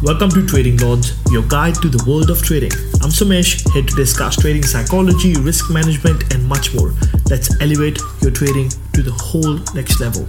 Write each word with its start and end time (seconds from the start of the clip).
Welcome 0.00 0.30
to 0.30 0.46
Trading 0.46 0.76
Lords, 0.76 1.12
your 1.32 1.42
guide 1.42 1.74
to 1.82 1.88
the 1.88 2.00
world 2.08 2.30
of 2.30 2.40
trading. 2.40 2.70
I'm 3.02 3.10
Somesh, 3.10 3.68
here 3.72 3.82
to 3.82 3.96
discuss 3.96 4.36
trading 4.36 4.62
psychology, 4.62 5.34
risk 5.34 5.72
management, 5.72 6.32
and 6.32 6.46
much 6.46 6.72
more. 6.72 6.94
Let's 7.28 7.60
elevate 7.60 7.98
your 8.22 8.30
trading 8.30 8.68
to 8.92 9.02
the 9.02 9.10
whole 9.10 9.58
next 9.74 9.98
level. 9.98 10.28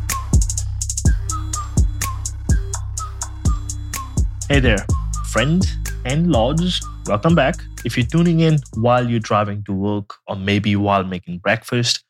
Hey 4.50 4.60
there, 4.60 4.84
friends 5.28 5.72
and 6.04 6.32
lords, 6.32 6.82
welcome 7.06 7.36
back. 7.36 7.54
If 7.86 7.96
you're 7.96 8.08
tuning 8.08 8.40
in 8.40 8.58
while 8.74 9.08
you're 9.08 9.20
driving 9.20 9.64
to 9.66 9.72
work, 9.72 10.16
or 10.26 10.36
maybe 10.36 10.76
while 10.78 11.04
making 11.04 11.38
breakfast, 11.38 12.04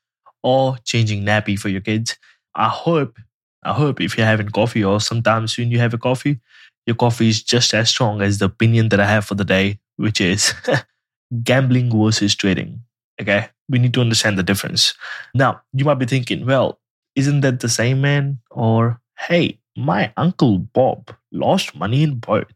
or 0.44 0.78
changing 0.86 1.26
nappy 1.26 1.60
for 1.60 1.68
your 1.68 1.82
kids, 1.82 2.16
I 2.56 2.70
hope, 2.70 3.18
I 3.64 3.74
hope 3.74 4.00
if 4.00 4.18
you're 4.18 4.26
having 4.26 4.48
coffee 4.48 4.86
or 4.86 5.02
sometime 5.02 5.46
soon 5.50 5.72
you 5.72 5.80
have 5.80 5.94
a 5.94 5.98
coffee, 5.98 6.40
your 6.90 6.96
coffee 6.96 7.30
is 7.30 7.44
just 7.44 7.72
as 7.76 7.88
strong 7.88 8.20
as 8.24 8.40
the 8.40 8.46
opinion 8.46 8.90
that 8.90 9.00
I 9.00 9.06
have 9.06 9.24
for 9.24 9.36
the 9.36 9.46
day, 9.46 9.80
which 9.98 10.20
is 10.20 10.56
gambling 11.44 11.92
versus 11.96 12.34
trading. 12.36 12.82
Okay. 13.22 13.48
We 13.70 13.78
need 13.78 13.94
to 13.94 14.02
understand 14.02 14.40
the 14.40 14.44
difference. 14.44 14.96
Now, 15.36 15.62
you 15.72 15.86
might 15.86 16.00
be 16.00 16.08
thinking, 16.08 16.48
well, 16.48 16.80
isn't 17.16 17.42
that 17.42 17.60
the 17.60 17.70
same 17.70 18.02
man? 18.02 18.40
Or, 18.50 19.00
hey, 19.20 19.60
my 19.78 20.12
uncle 20.18 20.58
Bob 20.58 21.16
lost 21.32 21.76
money 21.76 22.02
in 22.02 22.16
both. 22.16 22.52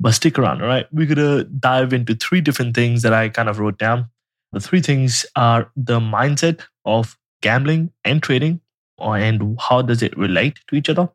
But 0.00 0.14
stick 0.14 0.40
around, 0.40 0.60
all 0.60 0.66
right? 0.66 0.88
We're 0.90 1.14
going 1.14 1.18
to 1.18 1.44
dive 1.44 1.92
into 1.92 2.16
three 2.16 2.40
different 2.40 2.74
things 2.74 3.02
that 3.02 3.12
I 3.12 3.28
kind 3.28 3.48
of 3.48 3.60
wrote 3.60 3.78
down. 3.78 4.10
The 4.50 4.58
three 4.58 4.80
things 4.80 5.24
are 5.36 5.70
the 5.76 6.00
mindset 6.00 6.62
of 6.84 7.16
gambling 7.42 7.92
and 8.04 8.20
trading, 8.20 8.60
and 8.98 9.56
how 9.60 9.82
does 9.82 10.02
it 10.02 10.18
relate 10.18 10.58
to 10.66 10.74
each 10.74 10.88
other 10.88 11.08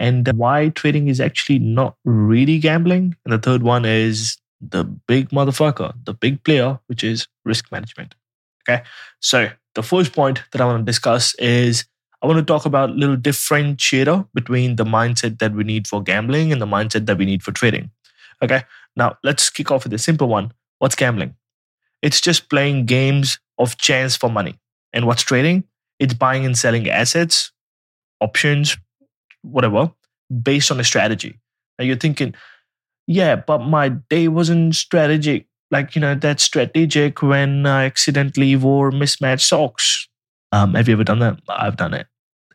and 0.00 0.26
why 0.32 0.70
trading 0.70 1.08
is 1.08 1.20
actually 1.20 1.58
not 1.58 1.94
really 2.06 2.58
gambling. 2.58 3.14
And 3.24 3.34
the 3.34 3.38
third 3.38 3.62
one 3.62 3.84
is 3.84 4.38
the 4.60 4.82
big 4.82 5.28
motherfucker, 5.28 5.92
the 6.04 6.14
big 6.14 6.42
player, 6.42 6.80
which 6.86 7.04
is 7.04 7.28
risk 7.44 7.70
management. 7.70 8.14
Okay. 8.66 8.82
So 9.20 9.50
the 9.74 9.82
first 9.82 10.14
point 10.14 10.42
that 10.52 10.60
I 10.62 10.64
want 10.64 10.80
to 10.80 10.90
discuss 10.90 11.34
is 11.34 11.84
I 12.22 12.26
want 12.26 12.38
to 12.38 12.44
talk 12.44 12.64
about 12.64 12.90
a 12.90 12.92
little 12.94 13.16
differentiator 13.16 14.26
between 14.32 14.76
the 14.76 14.84
mindset 14.84 15.38
that 15.38 15.52
we 15.52 15.64
need 15.64 15.86
for 15.86 16.02
gambling 16.02 16.50
and 16.50 16.62
the 16.62 16.66
mindset 16.66 17.04
that 17.04 17.18
we 17.18 17.26
need 17.26 17.42
for 17.42 17.52
trading. 17.52 17.90
Okay. 18.42 18.62
Now 18.96 19.18
let's 19.22 19.50
kick 19.50 19.70
off 19.70 19.84
with 19.84 19.92
a 19.92 19.98
simple 19.98 20.28
one. 20.28 20.52
What's 20.78 20.94
gambling? 20.94 21.34
It's 22.00 22.22
just 22.22 22.48
playing 22.48 22.86
games 22.86 23.38
of 23.58 23.76
chance 23.76 24.16
for 24.16 24.30
money. 24.30 24.58
And 24.94 25.06
what's 25.06 25.22
trading? 25.22 25.64
It's 25.98 26.14
buying 26.14 26.46
and 26.46 26.56
selling 26.56 26.88
assets, 26.88 27.52
options, 28.22 28.78
whatever, 29.42 29.90
based 30.42 30.70
on 30.70 30.80
a 30.80 30.84
strategy. 30.84 31.38
And 31.78 31.88
you're 31.88 31.96
thinking, 31.96 32.34
yeah, 33.06 33.36
but 33.36 33.58
my 33.58 33.88
day 33.88 34.28
wasn't 34.28 34.74
strategic. 34.74 35.46
Like, 35.70 35.94
you 35.94 36.00
know, 36.00 36.14
that's 36.14 36.42
strategic 36.42 37.22
when 37.22 37.66
I 37.66 37.84
accidentally 37.84 38.56
wore 38.56 38.90
mismatched 38.90 39.46
socks. 39.46 40.08
Um, 40.52 40.74
have 40.74 40.88
you 40.88 40.94
ever 40.94 41.04
done 41.04 41.20
that? 41.20 41.40
I've 41.48 41.76
done 41.76 41.94
it. 41.94 42.06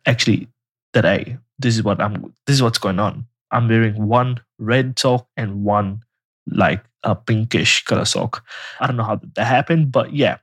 Actually, 0.06 0.48
today, 0.92 1.38
this 1.58 1.76
is 1.76 1.82
what 1.82 2.00
I'm 2.00 2.34
this 2.46 2.54
is 2.56 2.62
what's 2.62 2.78
going 2.78 3.00
on. 3.00 3.26
I'm 3.50 3.68
wearing 3.68 4.06
one 4.06 4.40
red 4.58 4.98
sock 4.98 5.26
and 5.36 5.64
one 5.64 6.02
like 6.46 6.84
a 7.02 7.14
pinkish 7.14 7.84
color 7.84 8.04
sock. 8.04 8.44
I 8.80 8.86
don't 8.86 8.96
know 8.96 9.04
how 9.04 9.20
that 9.34 9.46
happened, 9.46 9.92
but 9.92 10.12
yeah. 10.12 10.38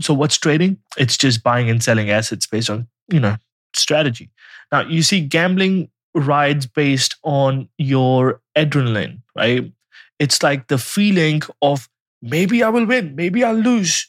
So 0.00 0.14
what's 0.14 0.38
trading? 0.38 0.78
It's 0.96 1.16
just 1.16 1.42
buying 1.42 1.70
and 1.70 1.82
selling 1.82 2.10
assets 2.10 2.46
based 2.46 2.70
on, 2.70 2.88
you 3.08 3.20
know, 3.20 3.36
strategy. 3.74 4.30
Now, 4.72 4.82
you 4.82 5.02
see, 5.02 5.20
gambling 5.20 5.90
rides 6.14 6.66
based 6.66 7.16
on 7.24 7.68
your 7.78 8.40
adrenaline, 8.56 9.20
right? 9.36 9.72
It's 10.18 10.42
like 10.42 10.68
the 10.68 10.78
feeling 10.78 11.42
of 11.60 11.88
maybe 12.22 12.62
I 12.62 12.68
will 12.68 12.86
win, 12.86 13.16
maybe 13.16 13.42
I'll 13.42 13.54
lose, 13.54 14.08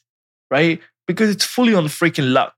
right? 0.52 0.80
Because 1.08 1.30
it's 1.30 1.46
fully 1.46 1.74
on 1.74 1.86
freaking 1.86 2.32
luck, 2.32 2.54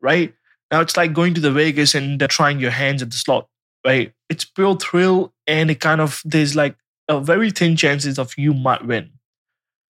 right? 0.00 0.34
Now 0.70 0.80
it's 0.80 0.96
like 0.96 1.12
going 1.12 1.34
to 1.34 1.40
the 1.40 1.50
Vegas 1.50 1.94
and 1.94 2.20
trying 2.28 2.60
your 2.60 2.70
hands 2.70 3.02
at 3.02 3.10
the 3.10 3.16
slot, 3.16 3.48
right? 3.86 4.12
It's 4.28 4.44
pure 4.44 4.76
thrill 4.76 5.32
and 5.46 5.70
it 5.70 5.80
kind 5.80 6.00
of, 6.00 6.20
there's 6.24 6.54
like 6.54 6.76
a 7.08 7.20
very 7.20 7.50
thin 7.50 7.76
chances 7.76 8.18
of 8.18 8.32
you 8.36 8.52
might 8.52 8.84
win, 8.84 9.10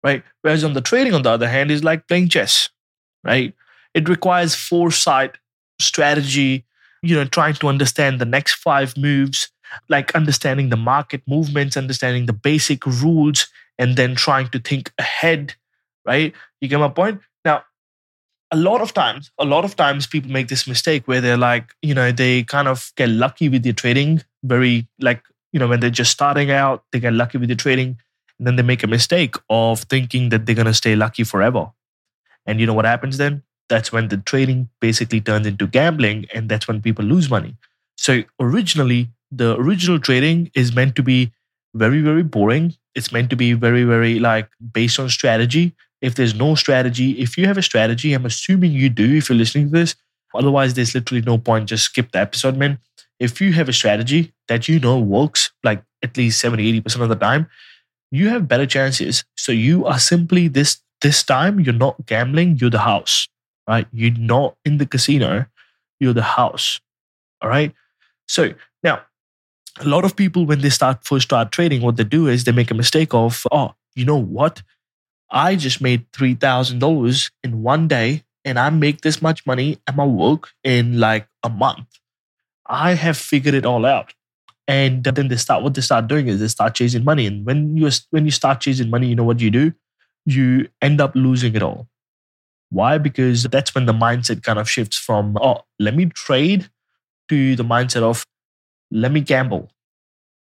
right? 0.04 0.22
Whereas 0.42 0.64
on 0.64 0.74
the 0.74 0.80
trading, 0.80 1.14
on 1.14 1.22
the 1.22 1.30
other 1.30 1.48
hand, 1.48 1.70
is 1.70 1.82
like 1.84 2.08
playing 2.08 2.28
chess, 2.28 2.68
right? 3.24 3.54
It 3.94 4.08
requires 4.08 4.54
foresight, 4.54 5.38
strategy, 5.78 6.65
you 7.06 7.14
know, 7.14 7.24
trying 7.24 7.54
to 7.54 7.68
understand 7.68 8.20
the 8.20 8.24
next 8.24 8.54
five 8.54 8.96
moves, 8.96 9.48
like 9.88 10.14
understanding 10.14 10.68
the 10.70 10.76
market 10.76 11.22
movements, 11.26 11.76
understanding 11.76 12.26
the 12.26 12.32
basic 12.32 12.86
rules, 12.86 13.48
and 13.78 13.96
then 13.96 14.14
trying 14.14 14.48
to 14.48 14.58
think 14.58 14.92
ahead, 14.98 15.54
right? 16.04 16.32
You 16.60 16.68
get 16.68 16.80
my 16.80 16.88
point? 16.88 17.20
Now, 17.44 17.64
a 18.50 18.56
lot 18.56 18.80
of 18.80 18.94
times, 18.94 19.30
a 19.38 19.44
lot 19.44 19.64
of 19.64 19.76
times 19.76 20.06
people 20.06 20.30
make 20.30 20.48
this 20.48 20.66
mistake 20.66 21.06
where 21.06 21.20
they're 21.20 21.36
like, 21.36 21.72
you 21.82 21.94
know, 21.94 22.12
they 22.12 22.42
kind 22.44 22.68
of 22.68 22.92
get 22.96 23.08
lucky 23.08 23.48
with 23.48 23.62
their 23.62 23.72
trading, 23.72 24.22
very 24.44 24.88
like, 25.00 25.22
you 25.52 25.58
know, 25.60 25.68
when 25.68 25.80
they're 25.80 25.90
just 25.90 26.12
starting 26.12 26.50
out, 26.50 26.84
they 26.92 27.00
get 27.00 27.12
lucky 27.12 27.38
with 27.38 27.48
their 27.48 27.56
trading. 27.56 27.98
And 28.38 28.46
then 28.46 28.56
they 28.56 28.62
make 28.62 28.82
a 28.82 28.86
mistake 28.86 29.36
of 29.48 29.80
thinking 29.80 30.28
that 30.28 30.44
they're 30.44 30.54
going 30.54 30.66
to 30.66 30.74
stay 30.74 30.94
lucky 30.94 31.24
forever. 31.24 31.70
And 32.44 32.60
you 32.60 32.66
know 32.66 32.74
what 32.74 32.84
happens 32.84 33.16
then? 33.16 33.42
That's 33.68 33.92
when 33.92 34.08
the 34.08 34.18
trading 34.18 34.68
basically 34.80 35.20
turns 35.20 35.46
into 35.46 35.66
gambling 35.66 36.26
and 36.34 36.48
that's 36.48 36.68
when 36.68 36.80
people 36.80 37.04
lose 37.04 37.30
money. 37.30 37.56
So 37.96 38.22
originally 38.40 39.10
the 39.30 39.56
original 39.56 39.98
trading 39.98 40.50
is 40.54 40.74
meant 40.74 40.94
to 40.96 41.02
be 41.02 41.32
very 41.74 42.00
very 42.00 42.22
boring. 42.22 42.74
It's 42.94 43.12
meant 43.12 43.30
to 43.30 43.36
be 43.36 43.52
very 43.52 43.84
very 43.84 44.18
like 44.18 44.48
based 44.72 44.98
on 44.98 45.08
strategy. 45.08 45.74
If 46.00 46.14
there's 46.14 46.34
no 46.34 46.54
strategy 46.54 47.12
if 47.12 47.36
you 47.36 47.46
have 47.46 47.58
a 47.58 47.62
strategy 47.62 48.12
i'm 48.12 48.26
assuming 48.26 48.72
you 48.72 48.88
do 48.88 49.16
if 49.16 49.28
you're 49.28 49.38
listening 49.38 49.66
to 49.66 49.78
this. 49.78 49.94
Otherwise 50.34 50.74
there's 50.74 50.94
literally 50.94 51.22
no 51.22 51.38
point. 51.38 51.68
Just 51.68 51.84
skip 51.84 52.12
the 52.12 52.18
episode 52.18 52.56
man. 52.56 52.78
If 53.18 53.40
you 53.40 53.52
have 53.54 53.68
a 53.68 53.72
strategy 53.72 54.32
that 54.48 54.68
you 54.68 54.78
know 54.78 54.98
works 54.98 55.50
like 55.64 55.82
at 56.02 56.16
least 56.16 56.40
70 56.40 56.80
80% 56.82 57.00
of 57.00 57.08
the 57.08 57.16
time 57.16 57.48
you 58.12 58.28
have 58.28 58.46
better 58.46 58.66
chances. 58.66 59.24
So 59.36 59.50
you 59.52 59.84
are 59.86 59.98
simply 59.98 60.48
this 60.48 60.80
this 61.02 61.22
time 61.22 61.60
you're 61.60 61.74
not 61.74 62.06
gambling 62.06 62.56
you're 62.56 62.70
the 62.70 62.78
house 62.78 63.28
right? 63.68 63.86
You're 63.92 64.12
not 64.16 64.56
in 64.64 64.78
the 64.78 64.86
casino, 64.86 65.46
you're 66.00 66.12
the 66.12 66.22
house. 66.22 66.80
All 67.42 67.48
right. 67.48 67.72
So 68.28 68.54
now, 68.82 69.02
a 69.78 69.84
lot 69.84 70.04
of 70.04 70.16
people, 70.16 70.46
when 70.46 70.60
they 70.60 70.70
start 70.70 71.04
first 71.04 71.26
start 71.28 71.52
trading, 71.52 71.82
what 71.82 71.96
they 71.96 72.04
do 72.04 72.28
is 72.28 72.44
they 72.44 72.52
make 72.52 72.70
a 72.70 72.74
mistake 72.74 73.12
of, 73.12 73.46
oh, 73.52 73.74
you 73.94 74.04
know 74.04 74.16
what? 74.20 74.62
I 75.30 75.56
just 75.56 75.80
made 75.80 76.06
three 76.12 76.34
thousand 76.34 76.78
dollars 76.78 77.30
in 77.42 77.62
one 77.62 77.88
day, 77.88 78.24
and 78.44 78.58
I 78.58 78.70
make 78.70 79.02
this 79.02 79.20
much 79.20 79.44
money 79.46 79.78
at 79.86 79.96
my 79.96 80.06
work 80.06 80.50
in 80.64 80.98
like 81.00 81.28
a 81.42 81.48
month. 81.48 81.86
I 82.66 82.94
have 82.94 83.16
figured 83.16 83.54
it 83.54 83.66
all 83.66 83.84
out. 83.86 84.14
And 84.68 85.04
then 85.04 85.28
they 85.28 85.36
start 85.36 85.62
what 85.62 85.74
they 85.74 85.80
start 85.80 86.08
doing 86.08 86.26
is 86.26 86.40
they 86.40 86.48
start 86.48 86.74
chasing 86.74 87.04
money. 87.04 87.26
And 87.26 87.46
when 87.46 87.76
you 87.76 87.88
when 88.10 88.24
you 88.24 88.32
start 88.32 88.60
chasing 88.60 88.90
money, 88.90 89.08
you 89.08 89.14
know 89.14 89.24
what 89.24 89.40
you 89.40 89.50
do? 89.50 89.72
You 90.24 90.68
end 90.82 91.00
up 91.00 91.14
losing 91.14 91.54
it 91.54 91.62
all. 91.62 91.88
Why? 92.70 92.98
Because 92.98 93.44
that's 93.44 93.74
when 93.74 93.86
the 93.86 93.92
mindset 93.92 94.42
kind 94.42 94.58
of 94.58 94.68
shifts 94.68 94.96
from, 94.96 95.36
oh, 95.40 95.62
let 95.78 95.94
me 95.94 96.06
trade 96.06 96.68
to 97.28 97.56
the 97.56 97.62
mindset 97.62 98.02
of, 98.02 98.24
let 98.90 99.12
me 99.12 99.20
gamble. 99.20 99.70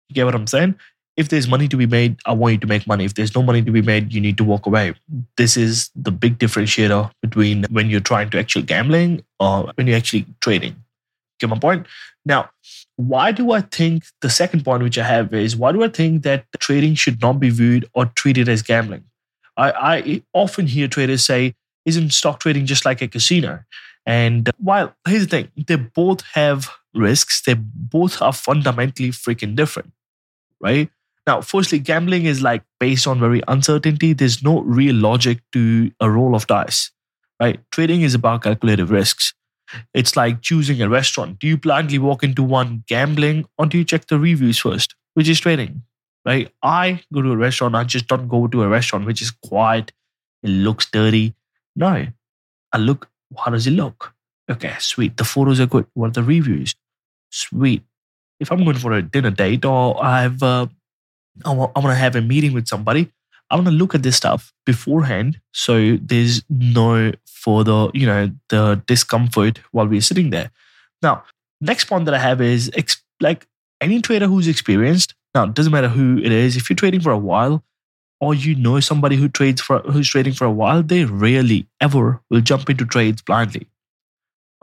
You 0.09 0.15
get 0.15 0.25
what 0.25 0.35
I'm 0.35 0.47
saying? 0.47 0.75
If 1.15 1.29
there's 1.29 1.47
money 1.47 1.67
to 1.67 1.77
be 1.77 1.87
made, 1.87 2.17
I 2.25 2.33
want 2.33 2.53
you 2.53 2.59
to 2.59 2.67
make 2.67 2.85
money. 2.85 3.03
If 3.03 3.15
there's 3.15 3.33
no 3.33 3.41
money 3.41 3.63
to 3.63 3.71
be 3.71 3.81
made, 3.81 4.13
you 4.13 4.21
need 4.21 4.37
to 4.37 4.43
walk 4.43 4.67
away. 4.67 4.93
This 5.35 5.57
is 5.57 5.89
the 5.95 6.11
big 6.11 6.37
differentiator 6.37 7.11
between 7.21 7.65
when 7.71 7.89
you're 7.89 7.99
trying 7.99 8.29
to 8.31 8.39
actually 8.39 8.61
gambling 8.63 9.23
or 9.39 9.71
when 9.75 9.87
you're 9.87 9.97
actually 9.97 10.27
trading. 10.41 10.75
Get 11.39 11.49
my 11.49 11.57
point? 11.57 11.87
Now, 12.25 12.49
why 12.97 13.31
do 13.31 13.51
I 13.51 13.61
think 13.61 14.03
the 14.21 14.29
second 14.29 14.63
point 14.63 14.83
which 14.83 14.97
I 14.97 15.03
have 15.03 15.33
is 15.33 15.55
why 15.55 15.71
do 15.71 15.83
I 15.83 15.87
think 15.87 16.23
that 16.23 16.45
trading 16.59 16.95
should 16.95 17.21
not 17.21 17.39
be 17.39 17.49
viewed 17.49 17.89
or 17.93 18.05
treated 18.05 18.49
as 18.49 18.61
gambling? 18.61 19.03
I, 19.55 19.71
I 19.71 20.23
often 20.33 20.67
hear 20.67 20.87
traders 20.87 21.23
say, 21.23 21.55
isn't 21.87 22.11
stock 22.11 22.39
trading 22.41 22.65
just 22.65 22.85
like 22.85 23.01
a 23.01 23.07
casino? 23.07 23.63
And 24.05 24.49
uh, 24.49 24.51
while 24.59 24.95
here's 25.07 25.23
the 25.23 25.29
thing, 25.29 25.51
they 25.65 25.75
both 25.75 26.21
have 26.33 26.69
risks, 26.93 27.41
they 27.41 27.55
both 27.55 28.21
are 28.21 28.33
fundamentally 28.33 29.09
freaking 29.09 29.55
different, 29.55 29.93
right? 30.61 30.89
Now, 31.25 31.41
firstly, 31.41 31.79
gambling 31.79 32.25
is 32.25 32.41
like 32.41 32.63
based 32.79 33.07
on 33.07 33.19
very 33.19 33.41
uncertainty. 33.47 34.13
There's 34.13 34.43
no 34.43 34.61
real 34.61 34.95
logic 34.95 35.39
to 35.53 35.91
a 35.99 36.09
roll 36.09 36.35
of 36.35 36.47
dice, 36.47 36.91
right? 37.41 37.59
Trading 37.71 38.01
is 38.01 38.13
about 38.13 38.43
calculated 38.43 38.89
risks. 38.89 39.33
It's 39.93 40.15
like 40.15 40.41
choosing 40.41 40.81
a 40.81 40.87
restaurant. 40.87 41.39
Do 41.39 41.47
you 41.47 41.57
blindly 41.57 41.99
walk 41.99 42.23
into 42.23 42.43
one 42.43 42.83
gambling 42.87 43.45
or 43.57 43.65
do 43.65 43.77
you 43.77 43.83
check 43.83 44.07
the 44.07 44.17
reviews 44.19 44.59
first, 44.59 44.95
which 45.15 45.27
is 45.27 45.41
trading, 45.41 45.83
right? 46.25 46.49
I 46.63 47.01
go 47.13 47.21
to 47.21 47.31
a 47.33 47.37
restaurant, 47.37 47.75
I 47.75 47.83
just 47.83 48.07
don't 48.07 48.29
go 48.29 48.47
to 48.47 48.63
a 48.63 48.69
restaurant 48.69 49.05
which 49.05 49.21
is 49.21 49.31
quiet, 49.31 49.91
it 50.43 50.49
looks 50.49 50.85
dirty, 50.89 51.35
no. 51.77 52.07
I 52.73 52.77
look, 52.77 53.09
how 53.37 53.51
does 53.51 53.67
it 53.67 53.71
look? 53.71 54.13
Okay, 54.49 54.73
sweet. 54.79 55.17
The 55.17 55.23
photos 55.23 55.59
are 55.59 55.65
good. 55.65 55.85
What 55.93 56.07
are 56.07 56.11
the 56.11 56.23
reviews? 56.23 56.75
Sweet. 57.29 57.83
If 58.39 58.51
I'm 58.51 58.63
going 58.63 58.77
for 58.77 58.91
a 58.93 59.01
dinner 59.01 59.31
date 59.31 59.65
or 59.65 60.03
I 60.03 60.23
have 60.23 60.43
uh, 60.43 60.67
I 61.45 61.53
want, 61.53 61.75
want 61.75 61.87
to 61.87 61.95
have 61.95 62.15
a 62.15 62.21
meeting 62.21 62.53
with 62.53 62.67
somebody. 62.67 63.11
I 63.49 63.55
want 63.55 63.67
to 63.67 63.73
look 63.73 63.95
at 63.95 64.03
this 64.03 64.17
stuff 64.17 64.53
beforehand. 64.65 65.39
So 65.53 65.97
there's 66.01 66.43
no 66.49 67.13
further, 67.25 67.87
you 67.93 68.05
know, 68.05 68.31
the 68.49 68.81
discomfort 68.87 69.59
while 69.71 69.87
we're 69.87 70.01
sitting 70.01 70.31
there. 70.31 70.51
Now, 71.01 71.23
next 71.61 71.85
point 71.85 72.05
that 72.05 72.13
I 72.13 72.19
have 72.19 72.41
is 72.41 72.69
ex- 72.75 73.01
like 73.21 73.47
any 73.79 74.01
trader 74.01 74.27
who's 74.27 74.47
experienced. 74.47 75.13
Now, 75.33 75.45
it 75.45 75.53
doesn't 75.53 75.71
matter 75.71 75.87
who 75.87 76.17
it 76.17 76.31
is. 76.31 76.57
If 76.57 76.69
you're 76.69 76.75
trading 76.75 77.01
for 77.01 77.11
a 77.11 77.17
while, 77.17 77.63
or 78.19 78.33
you 78.33 78.55
know 78.55 78.79
somebody 78.79 79.15
who 79.15 79.29
trades 79.29 79.61
for 79.61 79.79
who's 79.79 80.09
trading 80.09 80.33
for 80.33 80.45
a 80.45 80.51
while, 80.51 80.81
they 80.83 81.05
rarely 81.05 81.67
ever 81.81 82.21
will 82.29 82.41
jump 82.41 82.69
into 82.69 82.85
trades 82.85 83.21
blindly. 83.21 83.67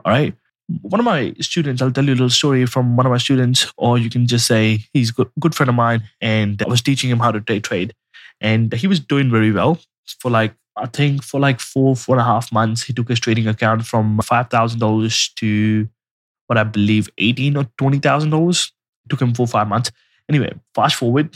All 0.03 0.11
right. 0.11 0.35
One 0.81 0.99
of 0.99 1.05
my 1.05 1.33
students, 1.41 1.81
I'll 1.81 1.91
tell 1.91 2.05
you 2.05 2.11
a 2.11 2.15
little 2.15 2.29
story 2.29 2.65
from 2.65 2.97
one 2.97 3.05
of 3.05 3.11
my 3.11 3.19
students, 3.19 3.71
or 3.77 3.99
you 3.99 4.09
can 4.09 4.25
just 4.25 4.47
say 4.47 4.79
he's 4.93 5.11
a 5.11 5.25
good, 5.39 5.53
friend 5.53 5.69
of 5.69 5.75
mine, 5.75 6.01
and 6.21 6.61
I 6.61 6.67
was 6.67 6.81
teaching 6.81 7.09
him 7.09 7.19
how 7.19 7.31
to 7.31 7.39
day 7.39 7.59
trade, 7.59 7.93
and 8.41 8.73
he 8.73 8.87
was 8.87 8.99
doing 8.99 9.29
very 9.29 9.51
well 9.51 9.79
for 10.19 10.31
like 10.31 10.55
I 10.75 10.87
think 10.87 11.23
for 11.23 11.39
like 11.39 11.59
four 11.59 11.95
four 11.95 12.15
and 12.15 12.21
a 12.21 12.25
half 12.25 12.51
months. 12.51 12.83
He 12.83 12.93
took 12.93 13.09
his 13.09 13.19
trading 13.19 13.47
account 13.47 13.85
from 13.85 14.19
five 14.19 14.49
thousand 14.49 14.79
dollars 14.79 15.29
to 15.37 15.87
what 16.47 16.57
I 16.57 16.63
believe 16.63 17.09
eighteen 17.17 17.57
or 17.57 17.67
twenty 17.77 17.99
thousand 17.99 18.31
dollars. 18.31 18.71
Took 19.07 19.21
him 19.21 19.33
four 19.33 19.47
five 19.47 19.67
months. 19.67 19.91
Anyway, 20.27 20.51
fast 20.73 20.95
forward, 20.95 21.35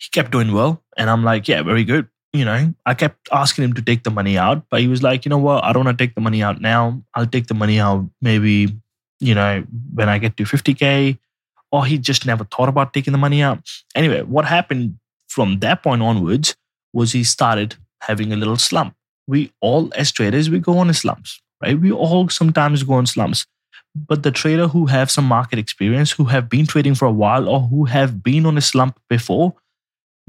he 0.00 0.08
kept 0.10 0.32
doing 0.32 0.52
well. 0.52 0.82
And 0.96 1.08
I'm 1.08 1.22
like, 1.22 1.46
yeah, 1.46 1.62
very 1.62 1.84
good. 1.84 2.08
You 2.32 2.44
know, 2.44 2.74
I 2.86 2.94
kept 2.94 3.28
asking 3.32 3.64
him 3.64 3.72
to 3.74 3.82
take 3.82 4.04
the 4.04 4.10
money 4.10 4.38
out, 4.38 4.64
but 4.70 4.80
he 4.80 4.88
was 4.88 5.02
like, 5.02 5.24
you 5.24 5.28
know 5.28 5.38
what? 5.38 5.64
I 5.64 5.72
don't 5.72 5.84
want 5.84 5.98
to 5.98 6.04
take 6.04 6.14
the 6.14 6.20
money 6.20 6.42
out 6.42 6.60
now. 6.60 7.02
I'll 7.14 7.26
take 7.26 7.48
the 7.48 7.54
money 7.54 7.80
out 7.80 8.08
maybe, 8.22 8.68
you 9.18 9.34
know, 9.34 9.64
when 9.94 10.08
I 10.08 10.18
get 10.18 10.36
to 10.36 10.44
50K. 10.44 11.18
Or 11.72 11.86
he 11.86 11.98
just 11.98 12.26
never 12.26 12.44
thought 12.44 12.68
about 12.68 12.92
taking 12.92 13.12
the 13.12 13.18
money 13.18 13.42
out. 13.42 13.60
Anyway, 13.94 14.22
what 14.22 14.44
happened 14.44 14.98
from 15.28 15.60
that 15.60 15.84
point 15.84 16.02
onwards 16.02 16.56
was 16.92 17.12
he 17.12 17.22
started 17.22 17.76
having 18.00 18.32
a 18.32 18.36
little 18.36 18.56
slump. 18.56 18.94
We 19.28 19.52
all, 19.60 19.92
as 19.94 20.10
traders, 20.10 20.50
we 20.50 20.58
go 20.58 20.78
on 20.78 20.92
slumps, 20.92 21.40
right? 21.62 21.78
We 21.78 21.92
all 21.92 22.28
sometimes 22.28 22.82
go 22.82 22.94
on 22.94 23.06
slumps 23.06 23.46
but 23.94 24.22
the 24.22 24.30
trader 24.30 24.68
who 24.68 24.86
have 24.86 25.10
some 25.10 25.24
market 25.24 25.58
experience 25.58 26.12
who 26.12 26.24
have 26.24 26.48
been 26.48 26.66
trading 26.66 26.94
for 26.94 27.06
a 27.06 27.12
while 27.12 27.48
or 27.48 27.60
who 27.62 27.86
have 27.86 28.22
been 28.22 28.46
on 28.46 28.56
a 28.56 28.60
slump 28.60 28.98
before 29.08 29.54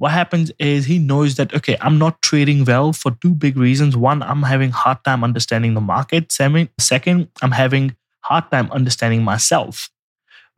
what 0.01 0.11
happens 0.11 0.51
is 0.57 0.85
he 0.85 0.97
knows 0.97 1.35
that 1.35 1.53
okay 1.53 1.77
i'm 1.79 1.97
not 1.99 2.21
trading 2.23 2.65
well 2.65 2.91
for 2.91 3.11
two 3.21 3.33
big 3.35 3.55
reasons. 3.55 3.95
One 3.95 4.23
i'm 4.23 4.41
having 4.41 4.71
hard 4.71 5.03
time 5.03 5.23
understanding 5.23 5.75
the 5.75 5.81
market. 5.81 6.31
Second 6.31 7.27
i'm 7.43 7.51
having 7.51 7.95
hard 8.21 8.49
time 8.49 8.71
understanding 8.71 9.23
myself 9.23 9.89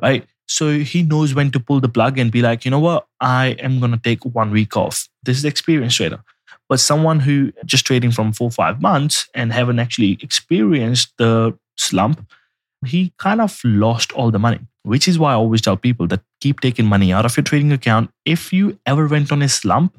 right? 0.02 0.26
So 0.48 0.72
he 0.92 1.04
knows 1.04 1.34
when 1.34 1.52
to 1.52 1.60
pull 1.60 1.80
the 1.80 1.90
plug 1.90 2.18
and 2.18 2.32
be 2.32 2.42
like 2.42 2.64
you 2.64 2.72
know 2.72 2.80
what? 2.80 3.08
I 3.20 3.58
am 3.68 3.80
going 3.80 3.92
to 3.92 3.98
take 4.10 4.24
one 4.24 4.52
week 4.52 4.78
off. 4.78 5.10
This 5.24 5.38
is 5.38 5.46
experienced 5.46 5.98
trader. 5.98 6.24
But 6.70 6.80
someone 6.80 7.20
who 7.20 7.52
just 7.66 7.86
trading 7.86 8.12
from 8.12 8.32
four 8.32 8.50
five 8.50 8.82
months 8.82 9.28
and 9.34 9.52
haven't 9.52 9.80
actually 9.80 10.18
experienced 10.22 11.14
the 11.18 11.58
slump 11.78 12.26
he 12.86 13.14
kind 13.18 13.42
of 13.42 13.60
lost 13.64 14.12
all 14.14 14.32
the 14.32 14.40
money, 14.40 14.60
which 14.84 15.08
is 15.08 15.18
why 15.20 15.32
I 15.32 15.36
always 15.36 15.62
tell 15.62 15.78
people 15.78 16.08
that 16.08 16.22
keep 16.44 16.60
taking 16.60 16.86
money 16.86 17.14
out 17.14 17.26
of 17.26 17.38
your 17.38 17.44
trading 17.46 17.72
account. 17.72 18.12
If 18.26 18.52
you 18.52 18.78
ever 18.86 19.08
went 19.08 19.32
on 19.32 19.42
a 19.42 19.48
slump, 19.48 19.98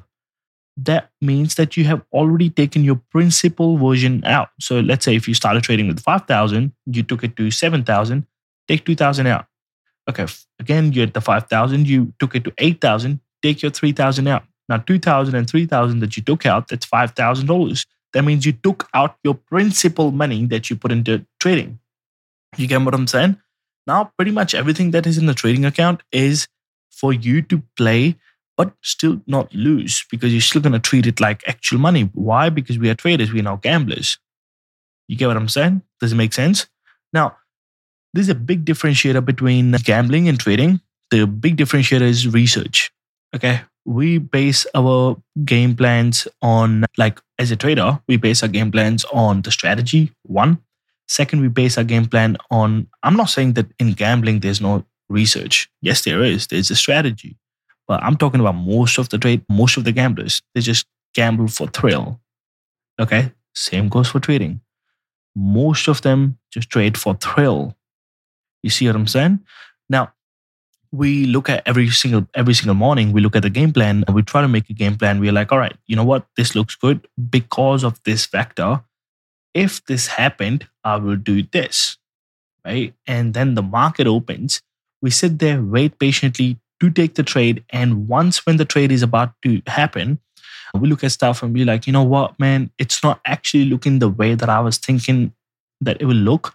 that 0.77 1.09
means 1.19 1.55
that 1.55 1.75
you 1.75 1.85
have 1.85 2.03
already 2.13 2.49
taken 2.51 2.83
your 2.83 3.01
principal 3.09 3.77
version 3.77 4.23
out. 4.25 4.49
So 4.59 4.79
let's 4.79 5.05
say 5.05 5.15
if 5.15 5.27
you 5.27 5.33
started 5.33 5.63
trading 5.63 5.87
with 5.87 5.99
5,000, 5.99 6.71
you 6.85 7.01
took 7.01 7.23
it 7.23 7.35
to 7.37 7.49
7,000, 7.49 8.27
take 8.67 8.85
2,000 8.85 9.25
out. 9.25 9.47
Okay, 10.07 10.27
again, 10.59 10.93
you're 10.93 11.07
at 11.07 11.15
the 11.15 11.21
5,000, 11.21 11.87
you 11.87 12.13
took 12.19 12.35
it 12.35 12.43
to 12.43 12.53
8,000, 12.59 13.19
take 13.41 13.63
your 13.63 13.71
3,000 13.71 14.27
out. 14.27 14.43
Now, 14.69 14.77
2,000 14.77 15.33
and 15.33 15.49
3,000 15.49 15.99
that 15.99 16.15
you 16.15 16.21
took 16.21 16.45
out, 16.45 16.67
that's 16.67 16.85
$5,000. 16.85 17.85
That 18.13 18.23
means 18.23 18.45
you 18.45 18.51
took 18.51 18.87
out 18.93 19.17
your 19.23 19.33
principal 19.33 20.11
money 20.11 20.45
that 20.47 20.69
you 20.69 20.75
put 20.75 20.91
into 20.91 21.25
trading. 21.39 21.79
You 22.57 22.67
get 22.67 22.81
what 22.81 22.93
I'm 22.93 23.07
saying? 23.07 23.37
Now, 23.87 24.11
pretty 24.17 24.31
much 24.31 24.55
everything 24.55 24.91
that 24.91 25.05
is 25.05 25.17
in 25.17 25.25
the 25.25 25.33
trading 25.33 25.65
account 25.65 26.01
is 26.11 26.47
for 26.91 27.13
you 27.13 27.41
to 27.43 27.61
play, 27.77 28.15
but 28.57 28.73
still 28.81 29.21
not 29.27 29.53
lose 29.53 30.05
because 30.09 30.31
you're 30.31 30.41
still 30.41 30.61
going 30.61 30.73
to 30.73 30.79
treat 30.79 31.05
it 31.05 31.19
like 31.19 31.47
actual 31.47 31.77
money. 31.77 32.09
Why? 32.13 32.49
Because 32.49 32.79
we 32.79 32.89
are 32.89 32.95
traders, 32.95 33.31
we're 33.31 33.43
not 33.43 33.61
gamblers. 33.61 34.17
You 35.07 35.17
get 35.17 35.27
what 35.27 35.37
I'm 35.37 35.49
saying? 35.49 35.83
Does 35.99 36.13
it 36.13 36.15
make 36.15 36.33
sense? 36.33 36.67
Now, 37.13 37.37
there's 38.13 38.29
a 38.29 38.35
big 38.35 38.65
differentiator 38.65 39.23
between 39.23 39.73
gambling 39.83 40.27
and 40.29 40.39
trading. 40.39 40.81
The 41.11 41.27
big 41.27 41.57
differentiator 41.57 42.01
is 42.01 42.27
research. 42.27 42.91
Okay. 43.35 43.61
We 43.83 44.17
base 44.17 44.65
our 44.73 45.21
game 45.43 45.75
plans 45.75 46.27
on, 46.41 46.85
like, 46.97 47.21
as 47.37 47.51
a 47.51 47.55
trader, 47.55 47.99
we 48.07 48.17
base 48.17 48.41
our 48.41 48.49
game 48.49 48.71
plans 48.71 49.05
on 49.13 49.43
the 49.43 49.51
strategy, 49.51 50.11
one. 50.23 50.59
Second, 51.07 51.41
we 51.41 51.47
base 51.47 51.77
our 51.77 51.83
game 51.83 52.05
plan 52.05 52.37
on, 52.49 52.87
I'm 53.03 53.15
not 53.15 53.29
saying 53.29 53.53
that 53.53 53.67
in 53.79 53.93
gambling 53.93 54.39
there's 54.39 54.61
no 54.61 54.85
research. 55.09 55.69
Yes, 55.81 56.03
there 56.03 56.23
is. 56.23 56.47
There's 56.47 56.71
a 56.71 56.75
strategy. 56.75 57.37
But 57.87 58.03
I'm 58.03 58.17
talking 58.17 58.39
about 58.39 58.55
most 58.55 58.97
of 58.97 59.09
the 59.09 59.17
trade, 59.17 59.43
most 59.49 59.77
of 59.77 59.83
the 59.83 59.91
gamblers, 59.91 60.41
they 60.53 60.61
just 60.61 60.87
gamble 61.13 61.47
for 61.47 61.67
thrill. 61.67 62.19
Okay. 62.99 63.31
Same 63.53 63.89
goes 63.89 64.09
for 64.09 64.19
trading. 64.19 64.61
Most 65.35 65.87
of 65.87 66.01
them 66.01 66.37
just 66.51 66.69
trade 66.69 66.97
for 66.97 67.13
thrill. 67.15 67.75
You 68.63 68.69
see 68.69 68.87
what 68.87 68.95
I'm 68.95 69.07
saying? 69.07 69.39
Now, 69.89 70.13
we 70.91 71.25
look 71.25 71.49
at 71.49 71.61
every 71.65 71.89
single 71.89 72.25
every 72.33 72.53
single 72.53 72.75
morning 72.75 73.11
we 73.11 73.21
look 73.21 73.35
at 73.35 73.41
the 73.41 73.49
game 73.49 73.73
plan 73.73 74.03
and 74.07 74.15
we 74.15 74.21
try 74.21 74.41
to 74.41 74.47
make 74.47 74.69
a 74.69 74.73
game 74.73 74.95
plan 74.95 75.19
we're 75.19 75.31
like 75.31 75.51
all 75.51 75.57
right 75.57 75.75
you 75.87 75.95
know 75.95 76.03
what 76.03 76.25
this 76.37 76.55
looks 76.55 76.75
good 76.75 77.05
because 77.29 77.83
of 77.83 78.01
this 78.03 78.25
factor 78.25 78.81
if 79.55 79.83
this 79.85 80.07
happened, 80.07 80.67
I 80.83 80.97
will 80.97 81.15
do 81.15 81.41
this. 81.41 81.97
Right. 82.63 82.93
And 83.07 83.33
then 83.33 83.55
the 83.55 83.63
market 83.63 84.05
opens. 84.05 84.61
We 85.01 85.09
sit 85.09 85.39
there, 85.39 85.61
wait 85.61 85.97
patiently 85.97 86.59
to 86.79 86.89
take 86.89 87.15
the 87.15 87.23
trade. 87.23 87.63
And 87.69 88.07
once 88.07 88.45
when 88.45 88.57
the 88.57 88.65
trade 88.65 88.91
is 88.91 89.01
about 89.01 89.33
to 89.43 89.61
happen, 89.67 90.19
we 90.73 90.89
look 90.89 91.03
at 91.03 91.11
stuff 91.11 91.41
and 91.41 91.53
be 91.53 91.63
like, 91.63 91.87
you 91.87 91.93
know 91.93 92.03
what, 92.03 92.37
man, 92.39 92.69
it's 92.77 93.01
not 93.01 93.21
actually 93.25 93.65
looking 93.65 93.99
the 93.99 94.09
way 94.09 94.35
that 94.35 94.49
I 94.49 94.59
was 94.59 94.77
thinking 94.77 95.31
that 95.81 96.01
it 96.01 96.05
will 96.05 96.15
look. 96.15 96.53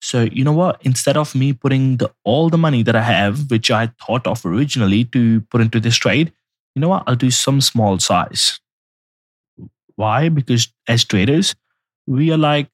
So 0.00 0.22
you 0.32 0.42
know 0.42 0.52
what? 0.52 0.80
Instead 0.82 1.16
of 1.16 1.34
me 1.34 1.52
putting 1.52 1.98
the 1.98 2.12
all 2.24 2.50
the 2.50 2.58
money 2.58 2.82
that 2.82 2.96
I 2.96 3.02
have, 3.02 3.50
which 3.50 3.70
I 3.70 3.86
thought 4.04 4.26
of 4.26 4.44
originally 4.44 5.04
to 5.06 5.42
put 5.42 5.60
into 5.60 5.78
this 5.78 5.96
trade, 5.96 6.32
you 6.74 6.80
know 6.80 6.88
what? 6.88 7.04
I'll 7.06 7.14
do 7.14 7.30
some 7.30 7.60
small 7.60 7.98
size. 8.00 8.58
Why? 9.94 10.28
Because 10.28 10.72
as 10.88 11.04
traders, 11.04 11.54
we 12.06 12.32
are 12.32 12.38
like 12.38 12.68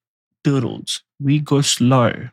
turtles. 0.44 1.02
We 1.20 1.40
go 1.40 1.61
slow. 1.61 2.28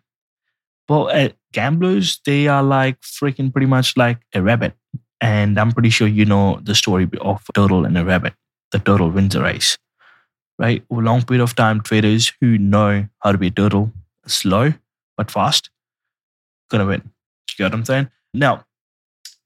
But 0.88 1.04
uh, 1.04 1.10
at 1.10 1.36
gamblers, 1.52 2.20
they 2.26 2.48
are 2.48 2.64
like 2.64 3.02
freaking 3.02 3.52
pretty 3.52 3.68
much 3.68 3.98
like 3.98 4.20
a 4.34 4.42
rabbit. 4.42 4.74
And 5.22 5.60
I'm 5.60 5.72
pretty 5.72 5.90
sure 5.90 6.08
you 6.08 6.26
know 6.26 6.60
the 6.62 6.76
story 6.76 7.10
of 7.22 7.44
a 7.50 7.54
turtle 7.54 7.86
and 7.86 7.98
a 7.98 8.06
rabbit. 8.06 8.34
The 8.72 8.80
turtle 8.80 9.10
wins 9.10 9.36
a 9.36 9.42
race, 9.42 9.78
right? 10.60 10.84
A 10.92 10.96
long 10.96 11.24
period 11.24 11.44
of 11.44 11.56
time, 11.56 11.82
traders 11.82 12.34
who 12.42 12.58
know 12.58 13.08
how 13.20 13.32
to 13.32 13.38
be 13.38 13.48
a 13.48 13.52
turtle, 13.52 13.92
slow 14.28 14.74
but 15.18 15.32
fast, 15.32 15.70
gonna 16.70 16.86
win. 16.86 17.02
You 17.50 17.56
get 17.58 17.64
what 17.66 17.74
I'm 17.74 17.86
saying? 17.86 18.10
Now, 18.34 18.66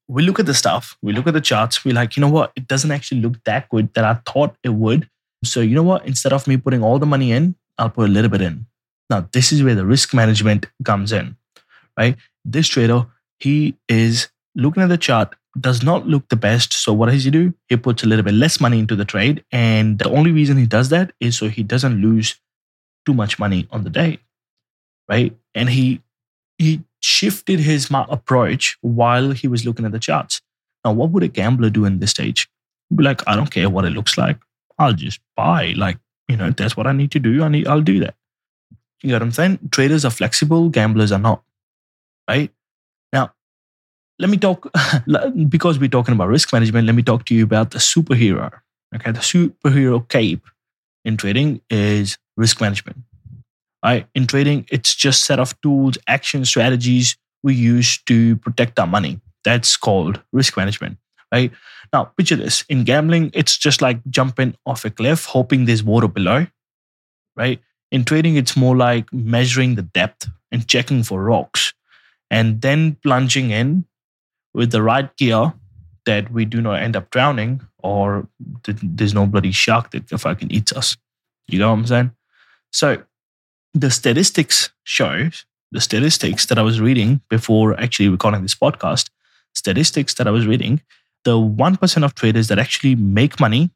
we 0.07 0.23
look 0.23 0.39
at 0.39 0.47
the 0.47 0.53
stuff, 0.53 0.97
we 1.01 1.13
look 1.13 1.27
at 1.27 1.33
the 1.33 1.41
charts, 1.41 1.85
we're 1.85 1.93
like, 1.93 2.17
you 2.17 2.21
know 2.21 2.29
what? 2.29 2.51
It 2.55 2.67
doesn't 2.67 2.91
actually 2.91 3.21
look 3.21 3.43
that 3.43 3.69
good 3.69 3.93
that 3.93 4.03
I 4.03 4.15
thought 4.25 4.55
it 4.63 4.69
would. 4.69 5.07
So, 5.43 5.61
you 5.61 5.75
know 5.75 5.83
what? 5.83 6.05
Instead 6.05 6.33
of 6.33 6.47
me 6.47 6.57
putting 6.57 6.83
all 6.83 6.99
the 6.99 7.05
money 7.05 7.31
in, 7.31 7.55
I'll 7.77 7.89
put 7.89 8.09
a 8.09 8.11
little 8.11 8.29
bit 8.29 8.41
in. 8.41 8.65
Now, 9.09 9.27
this 9.31 9.51
is 9.51 9.63
where 9.63 9.75
the 9.75 9.85
risk 9.85 10.13
management 10.13 10.67
comes 10.83 11.11
in, 11.11 11.35
right? 11.97 12.15
This 12.45 12.67
trader, 12.67 13.05
he 13.39 13.75
is 13.87 14.29
looking 14.55 14.83
at 14.83 14.89
the 14.89 14.97
chart, 14.97 15.35
does 15.59 15.81
not 15.81 16.05
look 16.07 16.27
the 16.29 16.35
best. 16.35 16.73
So, 16.73 16.93
what 16.93 17.09
does 17.09 17.23
he 17.23 17.31
do? 17.31 17.53
He 17.67 17.77
puts 17.77 18.03
a 18.03 18.07
little 18.07 18.23
bit 18.23 18.33
less 18.33 18.59
money 18.59 18.79
into 18.79 18.95
the 18.95 19.05
trade. 19.05 19.43
And 19.51 19.97
the 19.97 20.09
only 20.09 20.31
reason 20.31 20.57
he 20.57 20.65
does 20.65 20.89
that 20.89 21.13
is 21.19 21.37
so 21.37 21.47
he 21.47 21.63
doesn't 21.63 22.01
lose 22.01 22.35
too 23.05 23.13
much 23.13 23.39
money 23.39 23.67
on 23.71 23.83
the 23.83 23.89
day, 23.89 24.19
right? 25.07 25.35
And 25.55 25.69
he 25.69 26.01
he 26.57 26.83
shifted 27.01 27.61
his 27.61 27.89
approach 27.91 28.77
while 28.81 29.31
he 29.31 29.47
was 29.47 29.65
looking 29.65 29.85
at 29.85 29.93
the 29.93 29.99
charts. 29.99 30.41
Now, 30.83 30.91
what 30.91 31.11
would 31.11 31.23
a 31.23 31.27
gambler 31.27 31.69
do 31.69 31.85
in 31.85 31.99
this 31.99 32.11
stage? 32.11 32.49
He'd 32.89 32.97
be 32.97 33.03
like, 33.03 33.25
I 33.27 33.35
don't 33.35 33.51
care 33.51 33.69
what 33.69 33.85
it 33.85 33.91
looks 33.91 34.17
like. 34.17 34.37
I'll 34.79 34.93
just 34.93 35.19
buy. 35.35 35.73
Like, 35.75 35.97
you 36.27 36.37
know, 36.37 36.51
that's 36.51 36.75
what 36.77 36.87
I 36.87 36.93
need 36.93 37.11
to 37.11 37.19
do. 37.19 37.43
I 37.43 37.49
need, 37.49 37.67
I'll 37.67 37.81
do 37.81 37.99
that. 37.99 38.15
You 39.03 39.09
know 39.09 39.15
what 39.15 39.21
I'm 39.21 39.31
saying? 39.31 39.59
Traders 39.71 40.05
are 40.05 40.11
flexible, 40.11 40.69
gamblers 40.69 41.11
are 41.11 41.19
not. 41.19 41.43
Right? 42.27 42.51
Now, 43.13 43.33
let 44.17 44.29
me 44.29 44.37
talk, 44.37 44.71
because 45.49 45.79
we're 45.79 45.89
talking 45.89 46.13
about 46.13 46.29
risk 46.29 46.51
management, 46.51 46.87
let 46.87 46.95
me 46.95 47.03
talk 47.03 47.25
to 47.25 47.35
you 47.35 47.43
about 47.43 47.71
the 47.71 47.79
superhero. 47.79 48.51
Okay. 48.95 49.11
The 49.11 49.19
superhero 49.19 50.07
cape 50.07 50.45
in 51.05 51.17
trading 51.17 51.61
is 51.69 52.17
risk 52.37 52.59
management. 52.61 52.97
Right? 53.83 54.07
In 54.15 54.27
trading, 54.27 54.65
it's 54.71 54.95
just 54.95 55.25
set 55.25 55.39
of 55.39 55.59
tools, 55.61 55.97
action 56.07 56.43
strategies 56.43 57.17
we 57.43 57.55
use 57.55 57.97
to 58.03 58.35
protect 58.37 58.79
our 58.79 58.87
money. 58.87 59.21
That's 59.43 59.77
called 59.77 60.21
risk 60.33 60.57
management. 60.57 60.97
Right? 61.31 61.51
Now, 61.93 62.05
picture 62.05 62.35
this 62.35 62.63
in 62.69 62.83
gambling, 62.83 63.31
it's 63.33 63.57
just 63.57 63.81
like 63.81 63.99
jumping 64.09 64.55
off 64.65 64.85
a 64.85 64.89
cliff, 64.89 65.25
hoping 65.25 65.65
there's 65.65 65.83
water 65.83 66.07
below, 66.07 66.47
right? 67.35 67.59
In 67.91 68.05
trading, 68.05 68.35
it's 68.35 68.55
more 68.55 68.75
like 68.75 69.11
measuring 69.11 69.75
the 69.75 69.81
depth 69.81 70.27
and 70.51 70.67
checking 70.67 71.03
for 71.03 71.23
rocks 71.23 71.73
and 72.29 72.61
then 72.61 72.95
plunging 73.03 73.51
in 73.51 73.85
with 74.53 74.71
the 74.71 74.81
right 74.81 75.15
gear 75.17 75.53
that 76.05 76.31
we 76.31 76.45
do 76.45 76.61
not 76.61 76.81
end 76.81 76.95
up 76.95 77.09
drowning 77.11 77.61
or 77.79 78.27
there's 78.65 79.13
no 79.13 79.25
bloody 79.25 79.51
shark 79.51 79.91
that 79.91 80.09
fucking 80.09 80.51
eats 80.51 80.73
us. 80.73 80.97
You 81.47 81.59
know 81.59 81.69
what 81.69 81.79
I'm 81.79 81.85
saying? 81.87 82.11
So 82.71 83.03
the 83.73 83.91
statistics 83.91 84.71
shows 84.83 85.45
the 85.71 85.81
statistics 85.81 86.47
that 86.47 86.57
I 86.57 86.63
was 86.63 86.81
reading 86.81 87.21
before 87.29 87.79
actually 87.79 88.09
recording 88.09 88.41
this 88.41 88.55
podcast, 88.55 89.09
statistics 89.53 90.15
that 90.15 90.27
I 90.27 90.31
was 90.31 90.47
reading, 90.47 90.81
the 91.23 91.31
1% 91.31 92.03
of 92.03 92.15
traders 92.15 92.47
that 92.47 92.59
actually 92.59 92.95
make 92.95 93.39
money, 93.39 93.69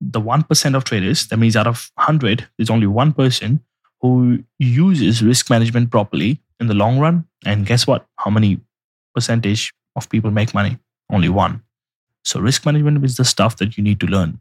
the 0.00 0.20
1% 0.20 0.74
of 0.74 0.84
traders, 0.84 1.26
that 1.28 1.36
means 1.38 1.56
out 1.56 1.66
of 1.66 1.90
100, 1.94 2.48
there's 2.56 2.70
only 2.70 2.86
one 2.86 3.12
person 3.12 3.60
who 4.00 4.42
uses 4.58 5.22
risk 5.22 5.50
management 5.50 5.90
properly 5.90 6.40
in 6.60 6.68
the 6.68 6.74
long 6.74 6.98
run. 6.98 7.24
And 7.44 7.66
guess 7.66 7.86
what? 7.86 8.06
How 8.16 8.30
many 8.30 8.60
percentage 9.14 9.72
of 9.96 10.08
people 10.08 10.30
make 10.30 10.54
money? 10.54 10.78
Only 11.10 11.28
one. 11.28 11.62
So 12.24 12.40
risk 12.40 12.64
management 12.64 13.04
is 13.04 13.16
the 13.16 13.24
stuff 13.24 13.56
that 13.56 13.76
you 13.76 13.82
need 13.82 14.00
to 14.00 14.06
learn. 14.06 14.40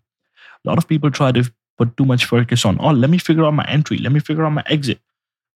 A 0.65 0.70
lot 0.70 0.77
of 0.77 0.88
people 0.88 1.10
try 1.10 1.32
to 1.32 1.51
put 1.77 1.96
too 1.96 2.06
much 2.06 2.25
focus 2.25 2.65
on, 2.65 2.77
oh, 2.79 2.89
let 2.89 3.10
me 3.10 3.17
figure 3.17 3.46
out 3.46 3.53
my 3.53 3.65
entry, 3.65 3.98
let 3.98 4.12
me 4.12 4.20
figure 4.20 4.46
out 4.46 4.51
my 4.51 4.63
exit. 4.67 5.00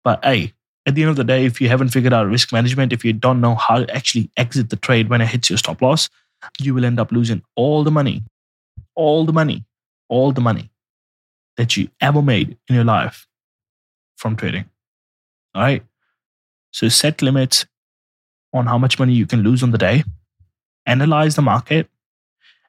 But 0.04 0.24
hey, 0.24 0.54
at 0.86 0.96
the 0.96 1.02
end 1.02 1.12
of 1.12 1.16
the 1.16 1.24
day, 1.24 1.46
if 1.46 1.60
you 1.62 1.68
haven't 1.68 1.90
figured 1.90 2.14
out 2.14 2.28
risk 2.28 2.52
management, 2.52 2.94
if 2.94 3.04
you 3.06 3.14
don't 3.14 3.42
know 3.42 3.56
how 3.56 3.80
to 3.80 3.96
actually 3.96 4.32
exit 4.38 4.70
the 4.70 4.76
trade 4.76 5.10
when 5.10 5.22
it 5.22 5.28
hits 5.28 5.50
your 5.50 5.58
stop 5.58 5.82
loss, 5.82 6.10
you 6.60 6.74
will 6.74 6.86
end 6.86 7.00
up 7.00 7.12
losing 7.12 7.42
all 7.56 7.84
the 7.84 7.92
money, 7.92 8.24
all 8.96 9.26
the 9.26 9.34
money, 9.34 9.64
all 10.10 10.32
the 10.32 10.42
money 10.42 10.72
that 11.58 11.78
you 11.78 11.90
ever 12.00 12.22
made 12.22 12.58
in 12.68 12.76
your 12.76 12.84
life 12.84 13.28
from 14.18 14.36
trading. 14.36 14.66
All 15.56 15.62
right. 15.62 15.84
So 16.72 16.90
set 16.90 17.22
limits 17.22 17.66
on 18.54 18.68
how 18.68 18.78
much 18.78 19.00
money 19.00 19.14
you 19.14 19.26
can 19.26 19.42
lose 19.42 19.64
on 19.64 19.72
the 19.72 19.78
day, 19.78 20.04
analyze 20.86 21.36
the 21.36 21.42
market, 21.42 21.90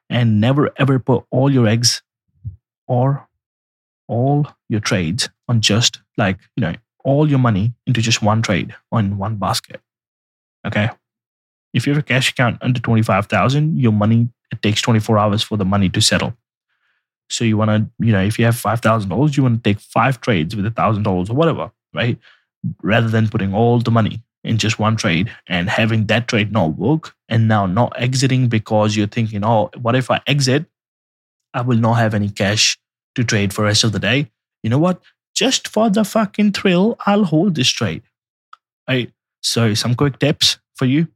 and 0.09 0.39
never 0.39 0.71
ever 0.77 0.99
put 0.99 1.25
all 1.31 1.51
your 1.51 1.67
eggs 1.67 2.01
or 2.87 3.27
all 4.07 4.47
your 4.69 4.79
trades 4.79 5.29
on 5.47 5.61
just 5.61 6.01
like, 6.17 6.37
you 6.55 6.61
know, 6.61 6.75
all 7.03 7.29
your 7.29 7.39
money 7.39 7.73
into 7.87 8.01
just 8.01 8.21
one 8.21 8.41
trade 8.41 8.75
or 8.91 8.99
in 8.99 9.17
one 9.17 9.37
basket. 9.37 9.81
Okay. 10.65 10.89
If 11.73 11.87
you 11.87 11.93
have 11.93 12.03
a 12.03 12.05
cash 12.05 12.29
account 12.29 12.57
under 12.61 12.79
25,000, 12.79 13.79
your 13.79 13.91
money, 13.91 14.29
it 14.51 14.61
takes 14.61 14.81
24 14.81 15.17
hours 15.17 15.43
for 15.43 15.57
the 15.57 15.65
money 15.65 15.89
to 15.89 16.01
settle. 16.01 16.35
So 17.29 17.43
you 17.43 17.57
want 17.57 17.69
to, 17.69 18.05
you 18.05 18.11
know, 18.11 18.21
if 18.21 18.37
you 18.37 18.45
have 18.45 18.55
$5,000, 18.55 19.37
you 19.37 19.43
want 19.43 19.63
to 19.63 19.69
take 19.69 19.79
five 19.79 20.21
trades 20.21 20.55
with 20.55 20.65
$1,000 20.65 21.29
or 21.29 21.33
whatever, 21.33 21.71
right? 21.93 22.17
Rather 22.81 23.07
than 23.07 23.27
putting 23.27 23.53
all 23.53 23.79
the 23.79 23.91
money 23.91 24.21
in 24.43 24.57
just 24.57 24.77
one 24.77 24.95
trade 24.95 25.31
and 25.47 25.69
having 25.69 26.05
that 26.07 26.27
trade 26.27 26.51
not 26.51 26.77
work 26.77 27.15
and 27.29 27.47
now 27.47 27.65
not 27.65 27.93
exiting 27.99 28.49
because 28.49 28.95
you're 28.95 29.07
thinking, 29.07 29.43
oh, 29.43 29.69
what 29.81 29.95
if 29.95 30.11
I 30.11 30.21
exit? 30.27 30.65
I 31.53 31.61
will 31.61 31.77
not 31.77 31.95
have 31.95 32.13
any 32.13 32.29
cash 32.29 32.77
to 33.15 33.23
trade 33.23 33.53
for 33.53 33.61
the 33.61 33.67
rest 33.67 33.83
of 33.83 33.91
the 33.91 33.99
day. 33.99 34.31
You 34.63 34.69
know 34.69 34.79
what? 34.79 35.01
Just 35.33 35.67
for 35.67 35.89
the 35.89 36.03
fucking 36.03 36.51
thrill, 36.51 36.97
I'll 37.05 37.23
hold 37.23 37.55
this 37.55 37.69
trade. 37.69 38.03
Right. 38.87 39.11
So 39.41 39.73
some 39.73 39.95
quick 39.95 40.19
tips 40.19 40.59
for 40.75 40.85
you. 40.85 41.07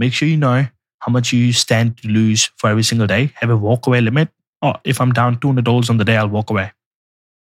Make 0.00 0.14
sure 0.14 0.26
you 0.26 0.38
know 0.38 0.66
how 1.00 1.12
much 1.12 1.30
you 1.32 1.52
stand 1.52 1.98
to 1.98 2.08
lose 2.08 2.50
for 2.56 2.70
every 2.70 2.82
single 2.82 3.06
day. 3.06 3.32
Have 3.34 3.50
a 3.50 3.58
walkaway 3.58 4.02
limit. 4.02 4.30
Oh, 4.62 4.74
if 4.82 4.98
I'm 5.00 5.12
down 5.12 5.36
$200 5.36 5.90
on 5.90 5.98
the 5.98 6.04
day, 6.06 6.16
I'll 6.16 6.28
walk 6.28 6.48
away. 6.48 6.72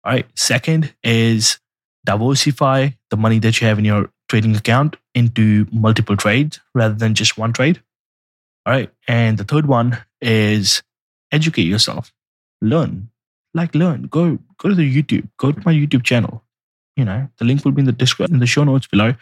All 0.05 0.13
right. 0.13 0.27
Second 0.35 0.95
is 1.05 1.59
diversify 2.07 2.89
the 3.11 3.19
money 3.19 3.39
that 3.41 3.61
you 3.61 3.67
have 3.67 3.79
in 3.79 3.85
your 3.85 4.11
trading 4.31 4.57
account 4.57 4.97
into 5.15 5.67
multiple 5.71 6.17
trades 6.17 6.59
rather 6.75 6.95
than 6.95 7.15
just 7.15 7.37
one 7.37 7.53
trade. 7.53 7.83
All 8.65 8.73
right. 8.73 8.91
And 9.07 9.37
the 9.37 9.45
third 9.45 9.67
one 9.67 9.99
is 10.23 10.83
educate 11.31 11.65
yourself, 11.65 12.13
learn, 12.63 13.11
like 13.53 13.75
learn. 13.75 14.05
Go 14.05 14.39
go 14.57 14.71
to 14.71 14.75
the 14.75 15.03
YouTube. 15.03 15.29
Go 15.39 15.53
to 15.53 15.63
my 15.67 15.75
YouTube 15.75 16.03
channel. 16.03 16.45
You 16.97 17.05
know, 17.05 17.29
the 17.39 17.45
link 17.45 17.65
will 17.65 17.73
be 17.73 17.81
in 17.81 17.87
the 17.87 17.93
description 17.93 18.35
in 18.35 18.41
the 18.41 18.47
show 18.47 18.65
notes 18.65 18.87
below. 18.87 19.15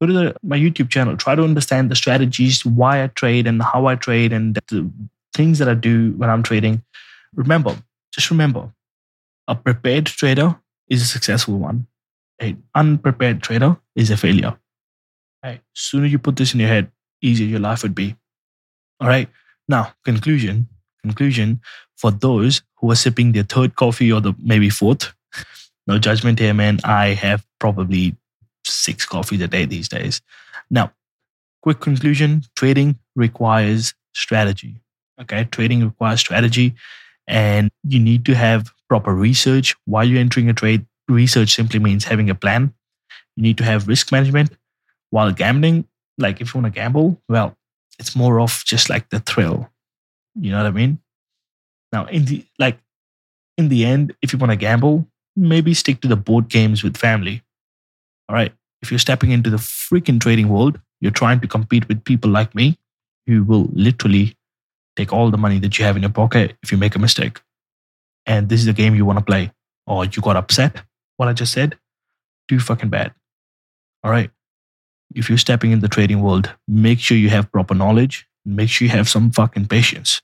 Go 0.00 0.06
to 0.06 0.12
the, 0.12 0.36
my 0.42 0.56
YouTube 0.56 0.90
channel. 0.90 1.16
Try 1.16 1.34
to 1.34 1.42
understand 1.42 1.90
the 1.90 1.96
strategies, 1.96 2.64
why 2.64 3.02
I 3.02 3.08
trade 3.08 3.46
and 3.46 3.62
how 3.62 3.86
I 3.86 3.96
trade 3.96 4.32
and 4.32 4.54
the 4.54 4.90
things 5.34 5.58
that 5.58 5.68
I 5.68 5.74
do 5.74 6.12
when 6.12 6.30
I'm 6.30 6.42
trading. 6.42 6.82
Remember, 7.34 7.76
just 8.12 8.30
remember, 8.30 8.72
a 9.48 9.54
prepared 9.54 10.06
trader 10.06 10.58
is 10.88 11.02
a 11.02 11.06
successful 11.06 11.58
one. 11.58 11.86
An 12.38 12.62
unprepared 12.74 13.42
trader 13.42 13.76
is 13.96 14.10
a 14.10 14.16
failure. 14.16 14.56
Right. 15.42 15.60
Sooner 15.74 16.06
you 16.06 16.18
put 16.18 16.36
this 16.36 16.54
in 16.54 16.60
your 16.60 16.68
head, 16.68 16.90
easier 17.22 17.46
your 17.46 17.60
life 17.60 17.82
would 17.82 17.94
be. 17.94 18.16
All 19.00 19.08
right. 19.08 19.28
Now, 19.68 19.94
conclusion. 20.04 20.68
Conclusion 21.02 21.60
for 21.96 22.10
those 22.10 22.62
who 22.76 22.90
are 22.90 22.96
sipping 22.96 23.32
their 23.32 23.42
third 23.42 23.76
coffee 23.76 24.12
or 24.12 24.20
the 24.20 24.34
maybe 24.38 24.70
fourth. 24.70 25.12
No 25.86 25.98
judgment 25.98 26.38
here, 26.38 26.52
man. 26.52 26.80
I 26.84 27.14
have 27.14 27.46
probably 27.58 28.14
six 28.68 29.06
coffees 29.06 29.40
a 29.40 29.48
day 29.48 29.64
these 29.64 29.88
days. 29.88 30.20
Now, 30.70 30.92
quick 31.62 31.80
conclusion 31.80 32.44
trading 32.56 32.98
requires 33.16 33.94
strategy. 34.14 34.80
Okay. 35.20 35.44
Trading 35.50 35.84
requires 35.84 36.20
strategy 36.20 36.74
and 37.26 37.70
you 37.84 37.98
need 37.98 38.24
to 38.26 38.34
have 38.34 38.72
proper 38.88 39.14
research 39.14 39.74
while 39.84 40.04
you're 40.04 40.20
entering 40.20 40.48
a 40.48 40.54
trade. 40.54 40.86
Research 41.08 41.54
simply 41.54 41.78
means 41.78 42.04
having 42.04 42.30
a 42.30 42.34
plan. 42.34 42.72
You 43.36 43.42
need 43.42 43.58
to 43.58 43.64
have 43.64 43.88
risk 43.88 44.12
management 44.12 44.50
while 45.10 45.32
gambling. 45.32 45.86
Like 46.18 46.40
if 46.40 46.54
you 46.54 46.60
want 46.60 46.72
to 46.72 46.78
gamble, 46.78 47.20
well, 47.28 47.56
it's 47.98 48.16
more 48.16 48.40
of 48.40 48.62
just 48.64 48.88
like 48.88 49.08
the 49.10 49.20
thrill. 49.20 49.70
You 50.34 50.50
know 50.52 50.58
what 50.58 50.66
I 50.66 50.70
mean? 50.70 51.00
Now, 51.92 52.06
in 52.06 52.24
the 52.26 52.44
like, 52.58 52.78
in 53.56 53.68
the 53.68 53.84
end, 53.84 54.14
if 54.22 54.32
you 54.32 54.38
want 54.38 54.52
to 54.52 54.56
gamble, 54.56 55.06
maybe 55.36 55.74
stick 55.74 56.00
to 56.02 56.08
the 56.08 56.16
board 56.16 56.48
games 56.48 56.82
with 56.82 56.96
family. 56.96 57.42
All 58.28 58.34
right. 58.34 58.52
If 58.82 58.90
you're 58.90 58.98
stepping 58.98 59.30
into 59.30 59.50
the 59.50 59.56
freaking 59.56 60.20
trading 60.20 60.48
world, 60.48 60.80
you're 61.00 61.10
trying 61.10 61.40
to 61.40 61.48
compete 61.48 61.88
with 61.88 62.04
people 62.04 62.30
like 62.30 62.54
me 62.54 62.78
who 63.26 63.44
will 63.44 63.68
literally 63.72 64.36
take 64.96 65.12
all 65.12 65.30
the 65.30 65.38
money 65.38 65.58
that 65.60 65.78
you 65.78 65.84
have 65.84 65.96
in 65.96 66.02
your 66.02 66.10
pocket 66.10 66.56
if 66.62 66.72
you 66.72 66.78
make 66.78 66.94
a 66.94 66.98
mistake. 66.98 67.40
And 68.26 68.48
this 68.48 68.60
is 68.60 68.66
the 68.66 68.72
game 68.72 68.94
you 68.94 69.04
want 69.04 69.18
to 69.18 69.24
play, 69.24 69.52
or 69.86 70.04
you 70.04 70.22
got 70.22 70.36
upset, 70.36 70.82
what 71.16 71.28
I 71.28 71.32
just 71.32 71.52
said, 71.52 71.78
too 72.48 72.60
fucking 72.60 72.88
bad. 72.88 73.12
All 74.02 74.10
right. 74.10 74.30
If 75.14 75.28
you're 75.28 75.38
stepping 75.38 75.70
in 75.70 75.80
the 75.80 75.88
trading 75.88 76.20
world, 76.20 76.52
make 76.66 77.00
sure 77.00 77.16
you 77.16 77.30
have 77.30 77.50
proper 77.50 77.74
knowledge. 77.74 78.26
Make 78.44 78.68
sure 78.68 78.86
you 78.86 78.92
have 78.92 79.08
some 79.08 79.30
fucking 79.30 79.66
patience. 79.66 80.20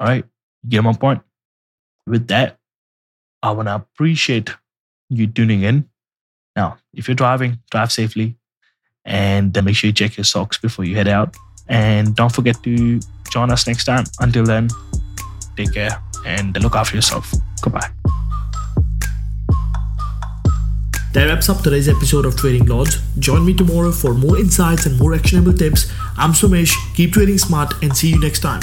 All 0.00 0.06
right. 0.06 0.24
Get 0.68 0.82
my 0.82 0.92
point? 0.92 1.22
With 2.06 2.28
that, 2.28 2.58
I 3.42 3.52
want 3.52 3.68
to 3.68 3.74
appreciate 3.76 4.50
you 5.10 5.26
tuning 5.26 5.62
in. 5.62 5.88
Now, 6.56 6.78
if 6.92 7.08
you're 7.08 7.14
driving, 7.14 7.58
drive 7.70 7.90
safely 7.90 8.36
and 9.04 9.52
make 9.64 9.76
sure 9.76 9.88
you 9.88 9.92
check 9.92 10.16
your 10.16 10.24
socks 10.24 10.56
before 10.58 10.84
you 10.84 10.94
head 10.94 11.08
out. 11.08 11.36
And 11.68 12.14
don't 12.14 12.32
forget 12.32 12.62
to 12.62 13.00
join 13.30 13.50
us 13.50 13.66
next 13.66 13.84
time. 13.84 14.04
Until 14.20 14.44
then, 14.44 14.68
take 15.56 15.72
care 15.72 16.00
and 16.26 16.60
look 16.62 16.76
after 16.76 16.96
yourself. 16.96 17.32
Goodbye. 17.62 17.90
That 21.12 21.26
wraps 21.26 21.48
up 21.48 21.62
today's 21.62 21.88
episode 21.88 22.26
of 22.26 22.36
Trading 22.36 22.66
Lords. 22.66 23.00
Join 23.20 23.46
me 23.46 23.54
tomorrow 23.54 23.92
for 23.92 24.14
more 24.14 24.36
insights 24.36 24.86
and 24.86 24.98
more 24.98 25.14
actionable 25.14 25.52
tips. 25.52 25.92
I'm 26.16 26.32
Somesh. 26.32 26.74
Keep 26.96 27.12
trading 27.12 27.38
smart 27.38 27.72
and 27.82 27.96
see 27.96 28.10
you 28.10 28.18
next 28.18 28.40
time. 28.40 28.62